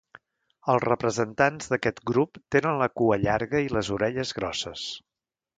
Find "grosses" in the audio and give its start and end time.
4.39-4.91